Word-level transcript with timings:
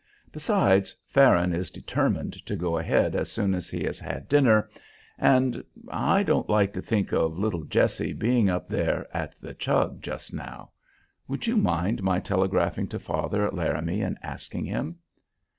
Besides, 0.31 0.95
Farron 1.05 1.53
is 1.53 1.69
determined 1.69 2.33
to 2.47 2.55
go 2.55 2.75
ahead 2.79 3.15
as 3.15 3.31
soon 3.31 3.53
as 3.53 3.69
he 3.69 3.83
has 3.83 3.99
had 3.99 4.27
dinner, 4.27 4.67
and 5.19 5.63
I 5.91 6.23
don't 6.23 6.49
like 6.49 6.73
to 6.73 6.81
think 6.81 7.11
of 7.11 7.37
little 7.37 7.63
Jessie 7.65 8.11
being 8.11 8.49
up 8.49 8.67
there 8.67 9.05
at 9.15 9.39
the 9.39 9.53
Chug 9.53 10.01
just 10.01 10.33
now. 10.33 10.71
Would 11.27 11.45
you 11.45 11.55
mind 11.55 12.01
my 12.01 12.19
telegraphing 12.19 12.87
to 12.87 12.97
father 12.97 13.45
at 13.45 13.53
Laramie 13.53 14.01
and 14.01 14.17
asking 14.23 14.65
him?" 14.65 14.95